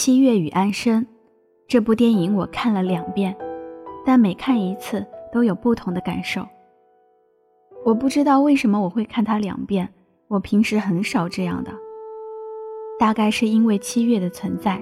[0.00, 1.02] 七月与安生》
[1.66, 3.36] 这部电影我看了两遍，
[4.06, 6.46] 但每看一次都有不同的感受。
[7.84, 9.92] 我不知道为什么我会看它两遍，
[10.28, 11.72] 我平时很少这样的。
[12.96, 14.80] 大概是因为七月的存在，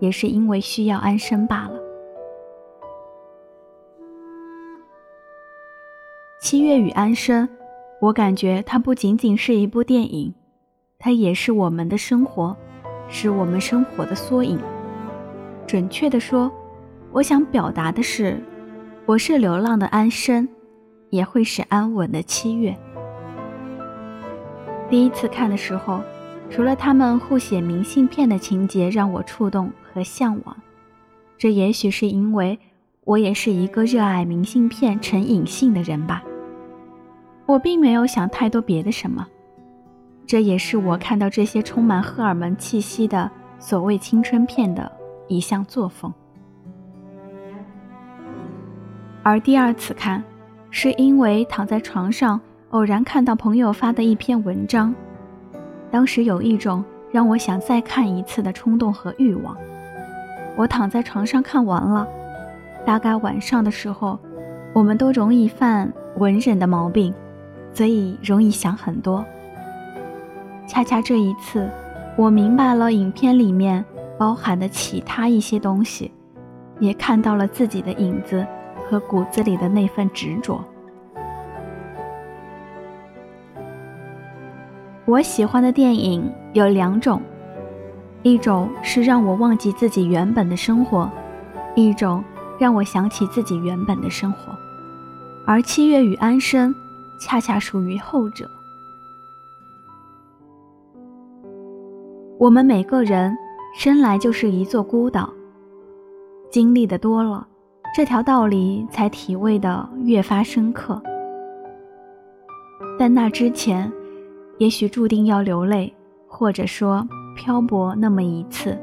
[0.00, 1.80] 也是因为需要安生罢了。
[6.40, 7.48] 七月与安生，
[8.00, 10.34] 我感觉它不仅仅是一部电影，
[10.98, 12.56] 它也是我们的生活，
[13.08, 14.58] 是我们生活的缩影。
[15.66, 16.50] 准确的说，
[17.12, 18.40] 我想表达的是，
[19.04, 20.48] 我是流浪的安生，
[21.10, 22.76] 也会是安稳的七月。
[24.88, 26.00] 第一次看的时候。
[26.48, 30.56] 除了他们互写明信片的情节让我触动和向往，
[31.36, 32.56] 这也许是因为
[33.02, 36.22] 我也是一个热爱明信片成瘾性的人吧。
[37.46, 39.26] 我并没有想太多别的什么，
[40.26, 44.90] 这也是我看到这些充满荷尔蒙气息的所谓青春片的
[45.28, 46.12] 一项作风。
[49.22, 50.22] 而第二次看，
[50.70, 54.92] 是因为躺在床上偶然看到朋友发的一篇文章。
[55.90, 59.56] 当时有一种让我想再看一次的冲动和欲望。
[60.56, 62.06] 我躺在床上看完了，
[62.84, 64.18] 大概晚上的时候，
[64.72, 67.14] 我们都容易犯文人的毛病，
[67.72, 69.24] 所以容易想很多。
[70.66, 71.70] 恰恰这一次，
[72.16, 73.84] 我明白了影片里面
[74.18, 76.10] 包含的其他一些东西，
[76.80, 78.44] 也看到了自己的影子
[78.88, 80.62] 和骨子里的那份执着。
[85.04, 87.22] 我喜欢的电影有两种，
[88.24, 91.08] 一种是让我忘记自己原本的生活，
[91.76, 92.24] 一种
[92.58, 94.52] 让我想起自己原本的生活。
[95.46, 96.74] 而《七月与安生》
[97.20, 98.50] 恰恰属于后者。
[102.38, 103.36] 我们每个人
[103.74, 105.32] 生来就是一座孤岛，
[106.50, 107.46] 经历的多了，
[107.94, 111.00] 这条道理才体味的越发深刻。
[112.98, 113.92] 但那之前。
[114.58, 115.94] 也许注定要流泪，
[116.26, 118.74] 或者说漂泊那么一次，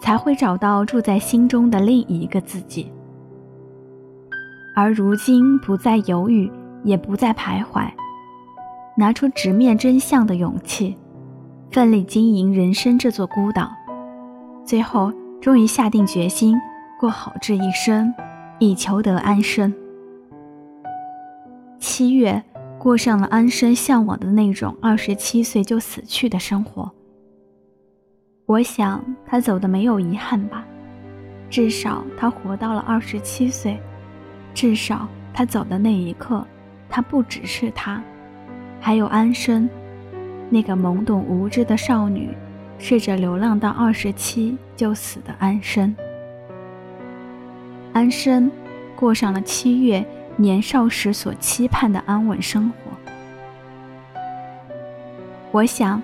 [0.00, 2.90] 才会找到住在心中的另一个自己。
[4.74, 6.50] 而如今不再犹豫，
[6.82, 7.86] 也不再徘徊，
[8.96, 10.96] 拿出直面真相的勇气，
[11.72, 13.72] 奋力经营人生这座孤岛，
[14.62, 15.10] 最后
[15.40, 16.54] 终于下定决心
[17.00, 18.12] 过好这一生，
[18.58, 19.72] 以求得安生。
[21.78, 22.42] 七月。
[22.78, 26.90] 过上了安生向往的那种二十七岁就死去的生活。
[28.44, 30.64] 我想他走的没有遗憾吧，
[31.48, 33.80] 至少他活到了二十七岁，
[34.52, 36.44] 至少他走的那一刻，
[36.88, 38.02] 他不只是他，
[38.80, 39.70] 还有安生，
[40.52, 42.28] 那个懵懂无知的少女，
[42.78, 45.96] 试着流浪到二十七就死的安生。
[47.94, 48.50] 安生
[48.94, 50.04] 过上了七月。
[50.38, 52.90] 年少时所期盼的安稳生活，
[55.50, 56.00] 我想，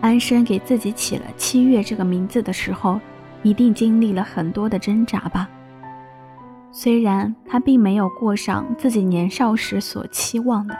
[0.00, 2.98] 安生给自己起了“七月”这个名字的时候，
[3.42, 5.46] 一定经历了很多的挣扎吧。
[6.72, 10.74] 虽然他并没有过上自己年少时所期望的，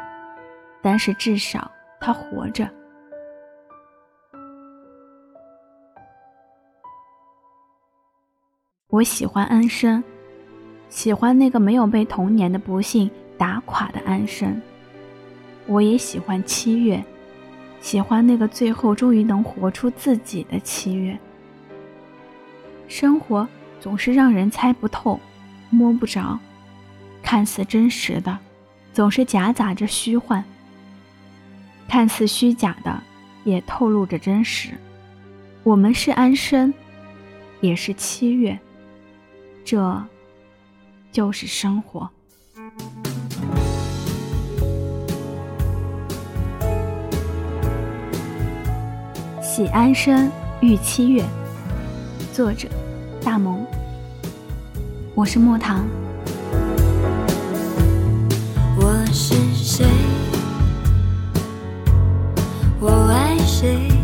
[0.80, 2.66] 但是至少他活着。
[8.90, 10.02] 我喜欢安生。
[10.88, 13.08] 喜欢那个没有被童年的不幸
[13.38, 14.60] 打垮的安生，
[15.66, 17.02] 我也喜欢七月，
[17.80, 21.16] 喜欢那个最后终于能活出自己的七月。
[22.88, 23.48] 生活
[23.78, 25.20] 总是让人猜不透、
[25.70, 26.36] 摸不着，
[27.22, 28.36] 看似真实的，
[28.92, 30.42] 总是夹杂着虚幻；
[31.86, 33.00] 看似虚假的，
[33.44, 34.70] 也透露着真实。
[35.62, 36.74] 我们是安生，
[37.60, 38.58] 也是七月，
[39.70, 40.02] 这。
[41.12, 42.10] 就是生活。
[49.40, 50.28] 喜安生，
[50.60, 51.24] 遇七月。
[52.32, 52.66] 作者：
[53.22, 53.64] 大萌。
[55.14, 55.86] 我是莫糖。
[58.76, 59.86] 我是谁？
[62.80, 63.99] 我爱谁？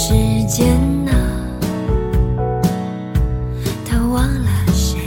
[0.00, 0.14] 时
[0.46, 0.78] 间
[1.08, 1.12] 啊，
[3.84, 5.00] 它忘了谁？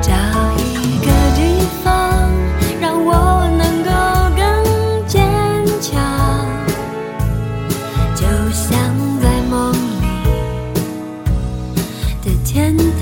[0.00, 0.12] 找
[0.58, 1.40] 一个地
[1.82, 2.30] 方，
[2.80, 3.10] 让我
[3.58, 3.90] 能够
[4.36, 4.48] 更
[5.08, 5.26] 坚
[5.80, 6.00] 强，
[8.14, 8.70] 就像
[9.20, 10.06] 在梦里
[12.22, 12.76] 的天